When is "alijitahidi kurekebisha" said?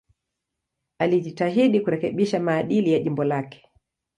0.99-2.39